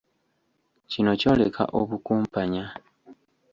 Kino 0.91 1.11
kyoleka 1.21 1.63
obukumpanya. 1.79 2.65